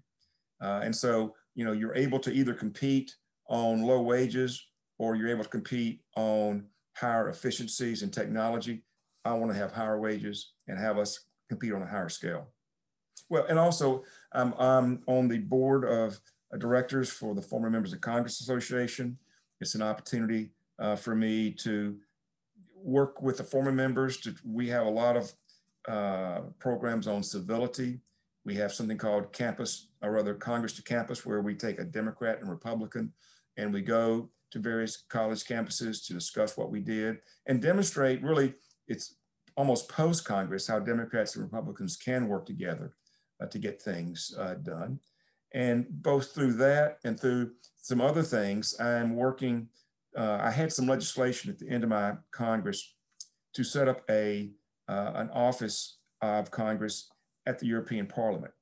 Uh, 0.62 0.82
and 0.84 0.96
so, 0.96 1.36
you 1.56 1.66
know, 1.66 1.72
you're 1.72 1.96
able 1.96 2.20
to 2.20 2.32
either 2.32 2.54
compete 2.54 3.16
on 3.48 3.84
low 3.84 4.02
wages 4.02 4.68
or 4.98 5.16
you're 5.16 5.30
able 5.30 5.44
to 5.44 5.50
compete 5.50 6.02
on 6.16 6.66
higher 6.96 7.30
efficiencies 7.30 8.04
and 8.04 8.14
technology. 8.14 8.84
I 9.26 9.34
want 9.34 9.52
to 9.52 9.58
have 9.58 9.72
higher 9.72 10.00
wages 10.00 10.54
and 10.68 10.80
have 10.80 10.98
us 10.98 11.26
compete 11.50 11.74
on 11.74 11.82
a 11.82 11.88
higher 11.88 12.10
scale. 12.10 12.50
Well, 13.30 13.46
and 13.46 13.58
also 13.58 14.04
I'm, 14.34 14.54
I'm 14.60 15.04
on 15.08 15.28
the 15.28 15.40
board 15.40 15.86
of 15.86 16.20
uh, 16.54 16.58
directors 16.58 17.10
for 17.10 17.34
the 17.34 17.42
former 17.42 17.70
members 17.70 17.94
of 17.94 18.02
Congress 18.02 18.42
Association. 18.42 19.18
It's 19.60 19.76
an 19.76 19.82
opportunity 19.82 20.52
uh, 20.80 20.96
for 20.96 21.16
me 21.16 21.52
to 21.52 21.98
work 22.84 23.22
with 23.22 23.38
the 23.38 23.44
former 23.44 23.72
members. 23.72 24.18
To, 24.22 24.36
we 24.46 24.70
have 24.70 24.86
a 24.86 24.90
lot 24.90 25.18
of 25.18 25.34
uh, 25.88 26.42
programs 26.60 27.08
on 27.08 27.24
civility. 27.24 28.00
We 28.46 28.56
have 28.56 28.74
something 28.74 28.98
called 28.98 29.34
campus, 29.34 29.88
or 30.02 30.12
rather 30.12 30.34
Congress 30.34 30.74
to 30.74 30.84
campus, 30.84 31.26
where 31.26 31.42
we 31.42 31.56
take 31.56 31.80
a 31.80 31.84
Democrat 31.84 32.40
and 32.40 32.50
Republican 32.50 33.14
and 33.58 33.74
we 33.74 33.82
go 33.82 34.30
to 34.52 34.60
various 34.60 35.04
college 35.10 35.44
campuses 35.44 36.06
to 36.06 36.14
discuss 36.14 36.58
what 36.58 36.72
we 36.72 36.80
did 36.82 37.20
and 37.48 37.62
demonstrate 37.62 38.22
really 38.22 38.54
it's 38.88 39.16
almost 39.56 39.90
post 39.90 40.26
Congress 40.26 40.68
how 40.68 40.80
Democrats 40.80 41.36
and 41.36 41.44
Republicans 41.44 41.98
can 41.98 42.28
work 42.28 42.46
together 42.46 42.96
uh, 43.42 43.46
to 43.48 43.60
get 43.60 43.82
things 43.82 44.34
uh, 44.38 44.56
done. 44.56 45.00
And 45.54 45.86
both 45.90 46.34
through 46.34 46.54
that 46.54 47.00
and 47.04 47.20
through 47.20 47.52
some 47.82 48.02
other 48.02 48.24
things, 48.24 48.80
I'm 48.80 49.16
working. 49.16 49.68
Uh, 50.18 50.40
I 50.42 50.52
had 50.52 50.74
some 50.74 50.88
legislation 50.88 51.52
at 51.52 51.60
the 51.60 51.70
end 51.70 51.84
of 51.84 51.90
my 51.90 52.14
Congress 52.32 52.96
to 53.54 53.64
set 53.64 53.88
up 53.88 54.02
a 54.10 54.52
uh, 54.90 55.12
an 55.16 55.30
office 55.30 55.98
of 56.22 56.52
Congress 56.52 57.10
at 57.46 57.60
the 57.60 57.66
European 57.66 58.08
Parliament. 58.08 58.54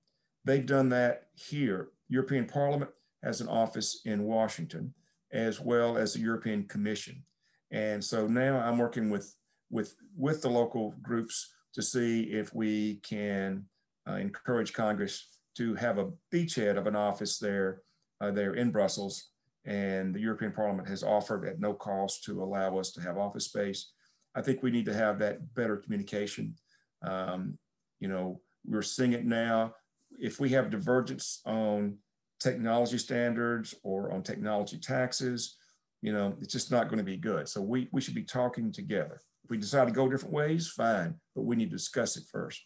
They've 0.45 0.65
done 0.65 0.89
that 0.89 1.29
here. 1.35 1.89
European 2.07 2.45
Parliament 2.45 2.91
has 3.23 3.41
an 3.41 3.47
office 3.47 4.01
in 4.05 4.23
Washington, 4.23 4.93
as 5.31 5.59
well 5.59 5.97
as 5.97 6.13
the 6.13 6.19
European 6.19 6.63
Commission. 6.67 7.23
And 7.71 8.03
so 8.03 8.27
now 8.27 8.59
I'm 8.59 8.77
working 8.77 9.09
with 9.09 9.35
with 9.69 9.95
with 10.17 10.41
the 10.41 10.49
local 10.49 10.93
groups 11.01 11.53
to 11.73 11.81
see 11.81 12.23
if 12.23 12.53
we 12.53 12.95
can 12.95 13.65
uh, 14.07 14.15
encourage 14.15 14.73
Congress 14.73 15.27
to 15.57 15.75
have 15.75 15.97
a 15.97 16.09
beachhead 16.33 16.77
of 16.77 16.87
an 16.87 16.95
office 16.95 17.37
there, 17.37 17.81
uh, 18.21 18.31
there 18.31 18.53
in 18.53 18.71
Brussels. 18.71 19.29
And 19.65 20.13
the 20.13 20.19
European 20.19 20.51
Parliament 20.51 20.87
has 20.87 21.03
offered 21.03 21.45
at 21.45 21.59
no 21.59 21.73
cost 21.73 22.23
to 22.25 22.41
allow 22.41 22.77
us 22.77 22.91
to 22.93 23.01
have 23.01 23.17
office 23.17 23.45
space. 23.45 23.91
I 24.35 24.41
think 24.41 24.63
we 24.63 24.71
need 24.71 24.85
to 24.85 24.93
have 24.93 25.19
that 25.19 25.53
better 25.53 25.77
communication. 25.77 26.55
Um, 27.01 27.57
you 27.99 28.07
know, 28.07 28.41
we're 28.65 28.81
seeing 28.81 29.13
it 29.13 29.25
now. 29.25 29.73
If 30.17 30.39
we 30.39 30.49
have 30.49 30.69
divergence 30.69 31.41
on 31.45 31.97
technology 32.39 32.97
standards 32.97 33.75
or 33.83 34.11
on 34.11 34.23
technology 34.23 34.77
taxes, 34.77 35.57
you 36.01 36.13
know, 36.13 36.35
it's 36.41 36.53
just 36.53 36.71
not 36.71 36.87
going 36.87 36.99
to 36.99 37.03
be 37.03 37.17
good. 37.17 37.47
So 37.47 37.61
we, 37.61 37.89
we 37.91 38.01
should 38.01 38.15
be 38.15 38.23
talking 38.23 38.71
together. 38.71 39.19
If 39.43 39.49
we 39.49 39.57
decide 39.57 39.87
to 39.87 39.93
go 39.93 40.09
different 40.09 40.33
ways, 40.33 40.69
fine, 40.69 41.15
but 41.35 41.43
we 41.43 41.55
need 41.55 41.71
to 41.71 41.77
discuss 41.77 42.15
it 42.15 42.23
first. 42.31 42.61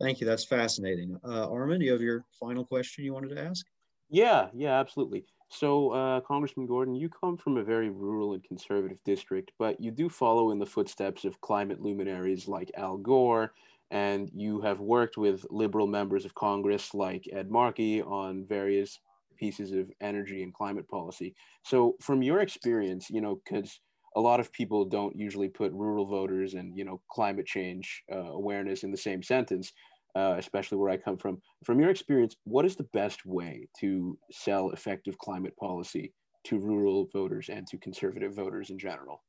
Thank 0.00 0.20
you. 0.20 0.26
That's 0.26 0.44
fascinating. 0.44 1.18
Uh, 1.24 1.50
Armin, 1.50 1.80
do 1.80 1.86
you 1.86 1.92
have 1.92 2.02
your 2.02 2.24
final 2.38 2.64
question 2.64 3.04
you 3.04 3.14
wanted 3.14 3.34
to 3.34 3.42
ask? 3.42 3.66
Yeah, 4.10 4.48
yeah, 4.54 4.78
absolutely. 4.80 5.24
So, 5.50 5.90
uh, 5.90 6.20
Congressman 6.20 6.66
Gordon, 6.66 6.94
you 6.94 7.08
come 7.08 7.36
from 7.36 7.56
a 7.56 7.62
very 7.64 7.90
rural 7.90 8.34
and 8.34 8.44
conservative 8.44 8.98
district, 9.04 9.52
but 9.58 9.80
you 9.80 9.90
do 9.90 10.08
follow 10.08 10.50
in 10.50 10.58
the 10.58 10.66
footsteps 10.66 11.24
of 11.24 11.40
climate 11.40 11.80
luminaries 11.80 12.48
like 12.48 12.70
Al 12.76 12.96
Gore, 12.98 13.52
and 13.90 14.30
you 14.34 14.60
have 14.60 14.80
worked 14.80 15.16
with 15.16 15.44
liberal 15.50 15.86
members 15.86 16.24
of 16.26 16.34
Congress 16.34 16.92
like 16.94 17.24
Ed 17.32 17.50
Markey 17.50 18.02
on 18.02 18.44
various 18.46 19.00
pieces 19.38 19.72
of 19.72 19.90
energy 20.00 20.42
and 20.42 20.52
climate 20.52 20.88
policy. 20.88 21.34
So, 21.62 21.96
from 22.00 22.22
your 22.22 22.40
experience, 22.40 23.08
you 23.08 23.20
know, 23.22 23.40
because 23.44 23.80
a 24.16 24.20
lot 24.20 24.40
of 24.40 24.52
people 24.52 24.84
don't 24.84 25.16
usually 25.16 25.48
put 25.48 25.72
rural 25.72 26.06
voters 26.06 26.54
and 26.54 26.76
you 26.76 26.84
know 26.84 27.00
climate 27.10 27.46
change 27.46 28.02
uh, 28.12 28.16
awareness 28.18 28.82
in 28.82 28.90
the 28.90 28.96
same 28.96 29.22
sentence 29.22 29.72
uh, 30.18 30.34
especially 30.36 30.78
where 30.78 30.90
i 30.90 30.96
come 30.96 31.16
from. 31.16 31.40
From 31.64 31.80
your 31.80 31.90
experience 31.90 32.34
what 32.44 32.64
is 32.64 32.76
the 32.76 32.88
best 32.92 33.24
way 33.24 33.68
to 33.80 34.18
sell 34.30 34.70
effective 34.70 35.16
climate 35.18 35.56
policy 35.56 36.12
to 36.44 36.58
rural 36.58 37.08
voters 37.12 37.48
and 37.48 37.66
to 37.68 37.78
conservative 37.78 38.34
voters 38.34 38.70
in 38.70 38.78
general? 38.78 39.22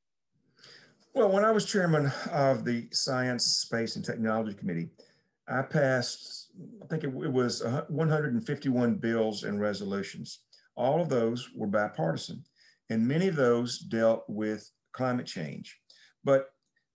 Well 1.14 1.32
when 1.32 1.46
i 1.46 1.52
was 1.52 1.66
chairman 1.66 2.12
of 2.32 2.66
the 2.66 2.88
science 2.92 3.46
space 3.46 3.96
and 3.96 4.06
technology 4.06 4.56
committee 4.56 4.90
i 5.48 5.62
passed 5.62 6.52
i 6.84 6.86
think 6.88 7.04
it, 7.04 7.08
it 7.08 7.32
was 7.32 7.64
151 7.90 8.96
bills 8.96 9.44
and 9.44 9.62
resolutions. 9.62 10.40
All 10.76 11.02
of 11.02 11.10
those 11.10 11.50
were 11.56 11.68
bipartisan 11.68 12.44
and 12.90 13.08
many 13.08 13.28
of 13.28 13.36
those 13.36 13.78
dealt 13.80 14.24
with 14.28 14.72
climate 14.94 15.28
change. 15.28 15.78
But 16.24 16.50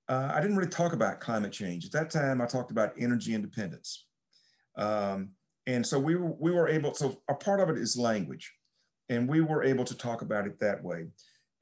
uh, 0.08 0.32
I 0.34 0.40
didn't 0.40 0.56
really 0.56 0.70
talk 0.70 0.92
about 0.92 1.20
climate 1.20 1.52
change. 1.52 1.86
At 1.86 1.92
that 1.92 2.10
time, 2.10 2.40
I 2.40 2.46
talked 2.46 2.70
about 2.70 2.92
energy 2.98 3.34
independence. 3.34 4.06
Um, 4.76 5.30
and 5.66 5.86
so 5.86 5.98
we 5.98 6.14
were, 6.16 6.32
we 6.38 6.50
were 6.50 6.68
able, 6.68 6.94
so 6.94 7.22
a 7.28 7.34
part 7.34 7.60
of 7.60 7.70
it 7.70 7.78
is 7.78 7.96
language. 7.96 8.52
And 9.08 9.28
we 9.28 9.40
were 9.40 9.62
able 9.62 9.84
to 9.84 9.96
talk 9.96 10.22
about 10.22 10.46
it 10.46 10.58
that 10.60 10.82
way. 10.82 11.06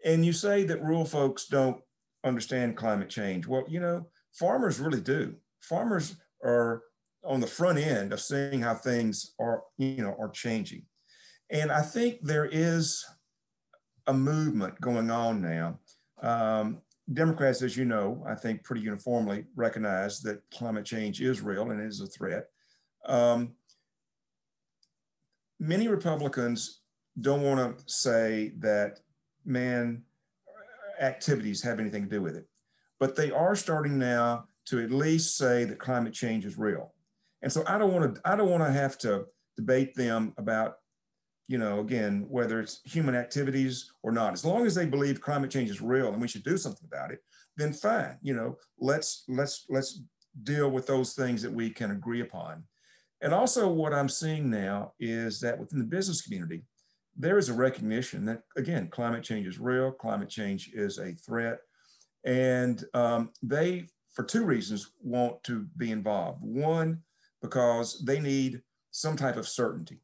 And 0.04 0.25
you 0.25 0.32
say 0.32 0.64
that 0.64 0.82
rural 0.82 1.04
folks 1.04 1.46
don't 1.46 1.80
understand 2.25 2.76
climate 2.76 3.08
change. 3.08 3.46
Well, 3.46 3.64
you 3.68 3.80
know, 3.80 4.06
farmers 4.32 4.80
really 4.80 5.00
do. 5.00 5.34
Farmers 5.61 6.16
are 6.44 6.82
on 7.25 7.40
the 7.40 7.46
front 7.46 7.78
end 7.78 8.12
of 8.12 8.20
seeing 8.20 8.61
how 8.62 8.75
things 8.75 9.34
are, 9.38 9.62
you 9.78 10.02
know, 10.02 10.16
are 10.18 10.30
changing. 10.30 10.84
And 11.50 11.70
I 11.70 11.82
think 11.82 12.18
there 12.22 12.46
is 12.46 13.04
a 14.06 14.12
movement 14.12 14.80
going 14.80 15.11
on 15.11 15.40
now. 15.40 15.78
Um, 16.22 16.80
Democrats, 17.12 17.62
as 17.62 17.76
you 17.76 17.85
know, 17.85 18.25
I 18.26 18.35
think 18.35 18.62
pretty 18.62 18.82
uniformly 18.82 19.44
recognize 19.56 20.21
that 20.21 20.42
climate 20.52 20.85
change 20.85 21.21
is 21.21 21.40
real 21.40 21.71
and 21.71 21.80
is 21.80 22.00
a 22.00 22.06
threat. 22.06 22.47
Um, 23.06 23.52
many 25.59 25.88
Republicans 25.88 26.80
don't 27.21 27.42
want 27.42 27.78
to 27.78 27.85
say 27.92 28.52
that 28.59 29.00
man 29.44 30.02
activities 31.00 31.62
have 31.62 31.80
anything 31.80 32.04
to 32.04 32.09
do 32.09 32.23
with 32.23 32.37
it, 32.37 32.47
but 33.00 33.16
they 33.16 33.30
are 33.30 33.56
starting 33.56 33.99
now 33.99 34.44
to 34.66 34.82
at 34.82 34.90
least 34.90 35.37
say 35.37 35.64
that 35.64 35.78
climate 35.78 36.14
change 36.14 36.47
is 36.47 36.56
real. 36.56 36.94
And 37.42 37.52
so 37.52 37.64
I 37.66 37.78
don't 37.78 37.92
want 37.92 38.14
to 38.14 38.21
I 38.25 38.37
don't 38.37 38.50
want 38.50 38.64
to 38.64 38.73
have 38.73 38.97
to 38.99 39.26
debate 39.56 39.94
them 39.94 40.32
about 40.38 40.76
you 41.52 41.59
know, 41.59 41.80
again, 41.80 42.25
whether 42.30 42.61
it's 42.61 42.80
human 42.85 43.14
activities 43.14 43.92
or 44.02 44.11
not, 44.11 44.32
as 44.32 44.42
long 44.42 44.64
as 44.64 44.75
they 44.75 44.87
believe 44.87 45.21
climate 45.21 45.50
change 45.50 45.68
is 45.68 45.82
real 45.82 46.09
and 46.09 46.18
we 46.18 46.26
should 46.26 46.44
do 46.44 46.56
something 46.56 46.88
about 46.90 47.11
it, 47.11 47.18
then 47.59 47.75
fine. 47.75 48.16
You 48.23 48.35
know, 48.35 48.56
let's 48.80 49.25
let's 49.28 49.66
let's 49.68 50.00
deal 50.44 50.71
with 50.71 50.87
those 50.87 51.12
things 51.12 51.42
that 51.42 51.52
we 51.52 51.68
can 51.68 51.90
agree 51.90 52.23
upon. 52.23 52.64
And 53.21 53.35
also, 53.35 53.68
what 53.68 53.92
I'm 53.92 54.09
seeing 54.09 54.49
now 54.49 54.94
is 54.99 55.40
that 55.40 55.61
within 55.61 55.78
the 55.78 55.85
business 55.85 56.23
community, 56.23 56.64
there 57.18 57.37
is 57.37 57.50
a 57.50 57.54
recognition 57.54 58.25
that, 58.25 58.44
again, 58.56 58.88
climate 58.88 59.23
change 59.23 59.47
is 59.47 59.61
real, 59.61 59.92
climate 59.92 60.30
change 60.30 60.71
is 60.73 60.97
a 60.97 61.12
threat. 61.12 61.59
And 62.25 62.82
um, 62.94 63.28
they, 63.42 63.88
for 64.14 64.25
two 64.25 64.47
reasons, 64.47 64.90
want 65.02 65.44
to 65.44 65.66
be 65.76 65.90
involved. 65.92 66.38
One, 66.40 67.02
because 67.42 68.02
they 68.06 68.21
need 68.21 68.62
some 68.90 69.16
type 69.16 69.37
of 69.37 69.47
certainty. 69.47 70.00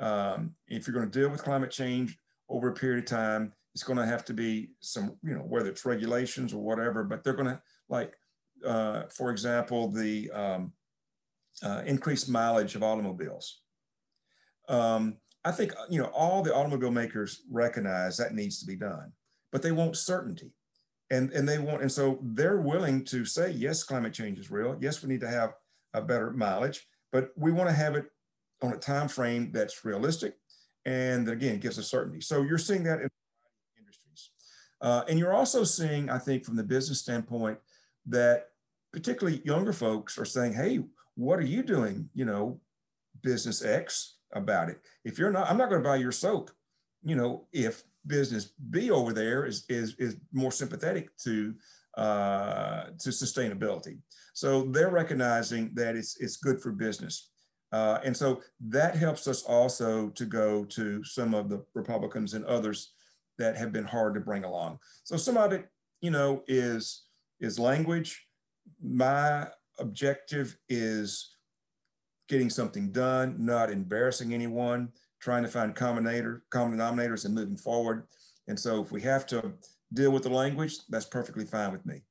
Um, 0.00 0.54
if 0.66 0.86
you're 0.86 0.94
going 0.94 1.10
to 1.10 1.18
deal 1.18 1.28
with 1.28 1.44
climate 1.44 1.70
change 1.70 2.16
over 2.48 2.68
a 2.68 2.74
period 2.74 3.04
of 3.04 3.10
time, 3.10 3.52
it's 3.74 3.84
going 3.84 3.98
to 3.98 4.06
have 4.06 4.24
to 4.24 4.34
be 4.34 4.70
some, 4.80 5.16
you 5.22 5.34
know, 5.34 5.42
whether 5.42 5.68
it's 5.68 5.84
regulations 5.84 6.52
or 6.52 6.62
whatever, 6.62 7.04
but 7.04 7.22
they're 7.22 7.34
going 7.34 7.54
to, 7.54 7.62
like, 7.88 8.14
uh, 8.66 9.04
for 9.08 9.30
example, 9.30 9.90
the 9.92 10.30
um, 10.32 10.72
uh, 11.62 11.82
increased 11.86 12.28
mileage 12.28 12.74
of 12.74 12.82
automobiles. 12.82 13.60
Um, 14.68 15.18
I 15.44 15.52
think, 15.52 15.72
you 15.88 16.00
know, 16.00 16.08
all 16.08 16.42
the 16.42 16.54
automobile 16.54 16.90
makers 16.90 17.42
recognize 17.50 18.16
that 18.16 18.34
needs 18.34 18.58
to 18.60 18.66
be 18.66 18.76
done, 18.76 19.12
but 19.52 19.62
they 19.62 19.72
want 19.72 19.96
certainty. 19.96 20.52
And, 21.12 21.32
and 21.32 21.48
they 21.48 21.58
want, 21.58 21.82
and 21.82 21.90
so 21.90 22.20
they're 22.22 22.60
willing 22.60 23.04
to 23.06 23.24
say, 23.24 23.50
yes, 23.50 23.82
climate 23.82 24.14
change 24.14 24.38
is 24.38 24.50
real. 24.50 24.76
Yes, 24.80 25.02
we 25.02 25.08
need 25.08 25.20
to 25.22 25.28
have 25.28 25.54
a 25.92 26.00
better 26.00 26.30
mileage, 26.30 26.86
but 27.10 27.30
we 27.36 27.50
want 27.50 27.68
to 27.68 27.74
have 27.74 27.96
it 27.96 28.06
on 28.62 28.72
a 28.72 28.76
time 28.76 29.08
frame 29.08 29.50
that's 29.52 29.84
realistic 29.84 30.34
and 30.84 31.26
that 31.26 31.32
again 31.32 31.58
gives 31.58 31.78
us 31.78 31.90
certainty. 31.90 32.20
So 32.20 32.42
you're 32.42 32.58
seeing 32.58 32.84
that 32.84 33.00
in 33.00 33.08
industries. 33.78 34.30
Uh, 34.80 35.02
and 35.08 35.18
you're 35.18 35.34
also 35.34 35.64
seeing, 35.64 36.10
I 36.10 36.18
think, 36.18 36.44
from 36.44 36.56
the 36.56 36.62
business 36.62 37.00
standpoint, 37.00 37.58
that 38.06 38.48
particularly 38.92 39.42
younger 39.44 39.72
folks 39.72 40.18
are 40.18 40.24
saying, 40.24 40.54
hey, 40.54 40.80
what 41.14 41.38
are 41.38 41.46
you 41.46 41.62
doing, 41.62 42.08
you 42.14 42.24
know, 42.24 42.60
business 43.22 43.64
X 43.64 44.16
about 44.32 44.68
it? 44.68 44.80
If 45.04 45.18
you're 45.18 45.30
not, 45.30 45.50
I'm 45.50 45.58
not 45.58 45.68
going 45.68 45.82
to 45.82 45.88
buy 45.88 45.96
your 45.96 46.12
soap, 46.12 46.50
you 47.02 47.16
know, 47.16 47.46
if 47.52 47.82
business 48.06 48.52
B 48.70 48.90
over 48.90 49.12
there 49.12 49.44
is, 49.44 49.64
is, 49.68 49.94
is 49.98 50.16
more 50.32 50.52
sympathetic 50.52 51.14
to, 51.18 51.54
uh, 51.98 52.84
to 52.98 53.10
sustainability. 53.10 53.98
So 54.32 54.62
they're 54.62 54.90
recognizing 54.90 55.72
that 55.74 55.96
it's, 55.96 56.18
it's 56.20 56.38
good 56.38 56.62
for 56.62 56.72
business. 56.72 57.29
Uh, 57.72 57.98
and 58.04 58.16
so 58.16 58.42
that 58.60 58.96
helps 58.96 59.28
us 59.28 59.42
also 59.42 60.08
to 60.10 60.24
go 60.24 60.64
to 60.64 61.04
some 61.04 61.34
of 61.34 61.48
the 61.48 61.64
Republicans 61.74 62.34
and 62.34 62.44
others 62.44 62.94
that 63.38 63.56
have 63.56 63.72
been 63.72 63.84
hard 63.84 64.14
to 64.14 64.20
bring 64.20 64.44
along. 64.44 64.78
So 65.04 65.16
some 65.16 65.36
of 65.36 65.52
it, 65.52 65.68
you 66.00 66.10
know, 66.10 66.42
is 66.46 67.04
is 67.40 67.58
language. 67.58 68.26
My 68.82 69.48
objective 69.78 70.56
is 70.68 71.36
getting 72.28 72.50
something 72.50 72.92
done, 72.92 73.36
not 73.38 73.70
embarrassing 73.70 74.34
anyone, 74.34 74.90
trying 75.20 75.42
to 75.42 75.48
find 75.48 75.74
common 75.74 76.04
denominators 76.04 77.24
and 77.24 77.34
moving 77.34 77.56
forward. 77.56 78.06
And 78.46 78.58
so 78.58 78.82
if 78.82 78.92
we 78.92 79.00
have 79.02 79.26
to 79.28 79.52
deal 79.92 80.12
with 80.12 80.22
the 80.22 80.30
language, 80.30 80.78
that's 80.88 81.06
perfectly 81.06 81.44
fine 81.44 81.72
with 81.72 81.84
me. 81.84 82.02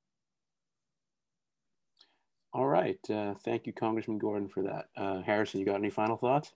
All 2.52 2.66
right. 2.66 2.98
Uh, 3.10 3.36
thank 3.46 3.68
you, 3.68 3.74
Congressman 3.74 4.18
Gordon, 4.18 4.50
for 4.50 4.64
that. 4.64 4.88
Uh, 4.98 5.22
Harrison, 5.22 5.60
you 5.60 5.66
got 5.66 5.76
any 5.76 5.90
final 5.90 6.18
thoughts? 6.18 6.52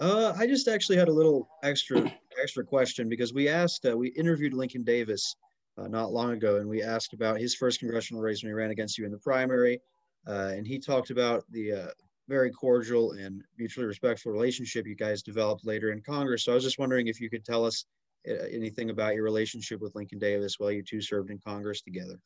Uh, 0.00 0.32
I 0.36 0.46
just 0.46 0.68
actually 0.68 0.96
had 0.96 1.08
a 1.08 1.12
little 1.12 1.48
extra 1.62 2.00
extra 2.42 2.64
question 2.64 3.08
because 3.08 3.32
we 3.32 3.48
asked, 3.48 3.86
uh, 3.86 3.96
we 3.96 4.08
interviewed 4.08 4.54
Lincoln 4.54 4.82
Davis 4.82 5.36
uh, 5.78 5.86
not 5.86 6.12
long 6.12 6.32
ago, 6.32 6.56
and 6.56 6.68
we 6.68 6.82
asked 6.82 7.12
about 7.12 7.38
his 7.38 7.54
first 7.54 7.78
congressional 7.78 8.22
race 8.22 8.42
when 8.42 8.50
he 8.50 8.54
ran 8.54 8.70
against 8.70 8.98
you 8.98 9.04
in 9.04 9.12
the 9.12 9.18
primary, 9.18 9.80
uh, 10.26 10.52
and 10.54 10.66
he 10.66 10.78
talked 10.78 11.10
about 11.10 11.44
the 11.50 11.92
very 12.26 12.50
cordial 12.50 13.12
and 13.12 13.42
mutually 13.58 13.86
respectful 13.86 14.32
relationship 14.32 14.86
you 14.86 14.96
guys 14.96 15.22
developed 15.22 15.66
later 15.66 15.92
in 15.92 16.00
Congress. 16.00 16.44
So 16.44 16.52
I 16.52 16.54
was 16.54 16.64
just 16.64 16.78
wondering 16.78 17.06
if 17.06 17.20
you 17.20 17.28
could 17.28 17.44
tell 17.44 17.66
us 17.66 17.84
anything 18.26 18.88
about 18.88 19.14
your 19.14 19.24
relationship 19.24 19.80
with 19.80 19.94
Lincoln 19.94 20.18
Davis 20.18 20.58
while 20.58 20.72
you 20.72 20.82
two 20.82 21.02
served 21.02 21.30
in 21.30 21.38
Congress 21.38 21.82
together. 21.82 22.18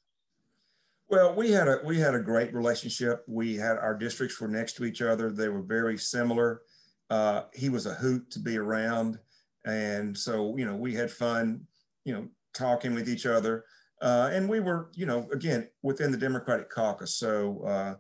Well, 1.11 1.35
we 1.35 1.51
had 1.53 1.69
a 1.69 1.81
we 1.85 1.99
had 1.99 2.15
a 2.15 2.21
great 2.21 2.53
relationship. 2.53 3.25
We 3.27 3.57
had 3.57 3.79
our 3.79 3.95
districts 3.95 4.39
were 4.41 4.49
next 4.49 4.75
to 4.75 4.85
each 4.85 5.01
other. 5.01 5.31
They 5.31 5.49
were 5.49 5.63
very 5.63 5.97
similar. 5.97 6.63
Uh, 7.09 7.45
he 7.55 7.71
was 7.71 7.87
a 7.87 7.95
hoot 7.95 8.31
to 8.33 8.39
be 8.41 8.59
around, 8.59 9.19
and 9.65 10.17
so 10.17 10.55
you 10.59 10.67
know 10.67 10.77
we 10.77 10.95
had 10.95 11.11
fun, 11.11 11.67
you 12.05 12.13
know, 12.13 12.29
talking 12.53 12.95
with 12.95 13.09
each 13.09 13.25
other. 13.25 13.65
Uh, 14.03 14.31
and 14.33 14.49
we 14.49 14.61
were, 14.61 14.91
you 14.95 15.07
know, 15.07 15.27
again 15.33 15.69
within 15.83 16.13
the 16.13 16.19
Democratic 16.19 16.71
caucus. 16.71 17.17
So, 17.17 17.63
uh, 17.67 17.95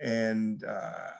and 0.00 0.64
uh, 0.64 1.10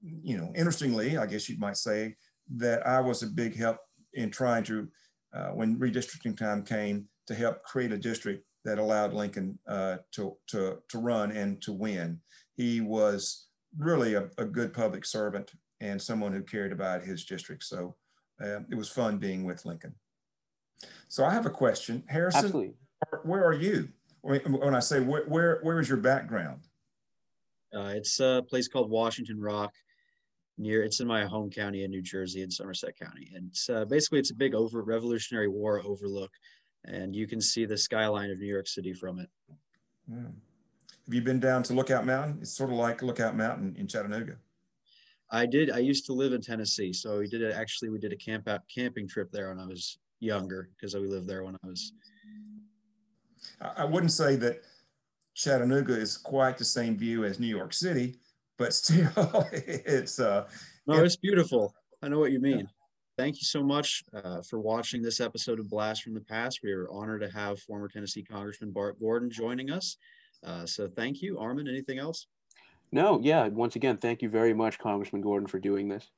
you 0.00 0.38
know, 0.38 0.52
interestingly, 0.56 1.18
I 1.18 1.26
guess 1.26 1.48
you 1.50 1.58
might 1.58 1.76
say 1.76 2.16
that 2.56 2.86
I 2.86 3.00
was 3.00 3.22
a 3.22 3.26
big 3.26 3.56
help 3.56 3.76
in 4.14 4.30
trying 4.30 4.64
to, 4.64 4.88
uh, 5.34 5.48
when 5.48 5.78
redistricting 5.78 6.36
time 6.36 6.64
came, 6.64 7.08
to 7.26 7.34
help 7.34 7.62
create 7.62 7.92
a 7.92 7.98
district 7.98 8.44
that 8.64 8.78
allowed 8.78 9.12
Lincoln 9.12 9.58
uh, 9.66 9.96
to, 10.12 10.36
to, 10.48 10.78
to 10.88 10.98
run 10.98 11.32
and 11.32 11.60
to 11.62 11.72
win. 11.72 12.20
He 12.54 12.80
was 12.80 13.46
really 13.78 14.14
a, 14.14 14.28
a, 14.38 14.44
good 14.44 14.72
public 14.72 15.04
servant 15.04 15.52
and 15.80 16.00
someone 16.00 16.32
who 16.32 16.42
cared 16.42 16.72
about 16.72 17.02
his 17.02 17.24
district. 17.24 17.64
So 17.64 17.96
uh, 18.40 18.60
it 18.70 18.76
was 18.76 18.88
fun 18.88 19.18
being 19.18 19.44
with 19.44 19.64
Lincoln. 19.64 19.94
So 21.08 21.24
I 21.24 21.32
have 21.32 21.46
a 21.46 21.50
question. 21.50 22.04
Harrison, 22.08 22.44
Absolutely. 22.44 22.74
where 23.24 23.44
are 23.44 23.54
you? 23.54 23.88
When 24.20 24.74
I 24.74 24.80
say 24.80 25.00
where, 25.00 25.24
where, 25.24 25.58
where 25.62 25.80
is 25.80 25.88
your 25.88 25.98
background? 25.98 26.60
Uh, 27.74 27.92
it's 27.96 28.20
a 28.20 28.44
place 28.48 28.68
called 28.68 28.90
Washington 28.90 29.40
Rock 29.40 29.72
near 30.58 30.82
it's 30.82 31.00
in 31.00 31.06
my 31.06 31.24
home 31.24 31.50
county 31.50 31.84
in 31.84 31.90
New 31.90 32.02
Jersey 32.02 32.42
in 32.42 32.50
Somerset 32.50 32.96
County. 32.98 33.32
And 33.34 33.48
it's 33.48 33.68
uh, 33.68 33.84
basically 33.86 34.18
it's 34.18 34.30
a 34.30 34.36
big 34.36 34.54
over 34.54 34.82
Revolutionary 34.82 35.48
War 35.48 35.82
overlook 35.84 36.30
and 36.84 37.14
you 37.14 37.26
can 37.26 37.40
see 37.40 37.64
the 37.64 37.76
skyline 37.76 38.30
of 38.30 38.38
New 38.38 38.46
York 38.46 38.66
City 38.66 38.92
from 38.92 39.18
it. 39.20 39.28
Yeah. 40.08 40.16
Have 41.06 41.14
you 41.14 41.22
been 41.22 41.40
down 41.40 41.62
to 41.64 41.74
Lookout 41.74 42.06
Mountain? 42.06 42.38
It's 42.42 42.56
sort 42.56 42.70
of 42.70 42.76
like 42.76 43.02
Lookout 43.02 43.36
Mountain 43.36 43.76
in 43.78 43.86
Chattanooga. 43.86 44.36
I 45.30 45.46
did. 45.46 45.70
I 45.70 45.78
used 45.78 46.06
to 46.06 46.12
live 46.12 46.32
in 46.32 46.40
Tennessee, 46.40 46.92
so 46.92 47.18
we 47.18 47.26
did 47.26 47.40
it. 47.40 47.54
Actually, 47.54 47.88
we 47.88 47.98
did 47.98 48.12
a 48.12 48.16
camp 48.16 48.48
out 48.48 48.60
camping 48.72 49.08
trip 49.08 49.32
there 49.32 49.48
when 49.48 49.58
I 49.58 49.66
was 49.66 49.98
younger 50.20 50.68
because 50.76 50.94
we 50.94 51.08
lived 51.08 51.26
there 51.26 51.42
when 51.42 51.54
I 51.54 51.66
was. 51.66 51.92
I 53.60 53.84
wouldn't 53.84 54.12
say 54.12 54.36
that 54.36 54.62
Chattanooga 55.34 55.94
is 55.94 56.16
quite 56.16 56.58
the 56.58 56.64
same 56.64 56.96
view 56.96 57.24
as 57.24 57.40
New 57.40 57.46
York 57.46 57.72
City, 57.72 58.16
but 58.58 58.74
still, 58.74 59.46
it's 59.52 60.20
uh. 60.20 60.46
No, 60.86 61.02
it's 61.02 61.16
beautiful. 61.16 61.74
I 62.02 62.08
know 62.08 62.18
what 62.18 62.32
you 62.32 62.40
mean. 62.40 62.68
Thank 63.18 63.36
you 63.36 63.44
so 63.44 63.62
much 63.62 64.02
uh, 64.14 64.40
for 64.40 64.58
watching 64.58 65.02
this 65.02 65.20
episode 65.20 65.60
of 65.60 65.68
Blast 65.68 66.02
from 66.02 66.14
the 66.14 66.20
Past. 66.20 66.60
We 66.62 66.72
are 66.72 66.90
honored 66.90 67.20
to 67.20 67.28
have 67.28 67.60
former 67.60 67.86
Tennessee 67.86 68.22
Congressman 68.22 68.70
Bart 68.70 68.98
Gordon 69.00 69.30
joining 69.30 69.70
us. 69.70 69.98
Uh, 70.42 70.64
so 70.64 70.88
thank 70.88 71.20
you. 71.20 71.38
Armin, 71.38 71.68
anything 71.68 71.98
else? 71.98 72.26
No, 72.90 73.20
yeah. 73.22 73.46
Once 73.48 73.76
again, 73.76 73.98
thank 73.98 74.22
you 74.22 74.30
very 74.30 74.54
much, 74.54 74.78
Congressman 74.78 75.20
Gordon, 75.20 75.46
for 75.46 75.58
doing 75.58 75.88
this. 75.88 76.10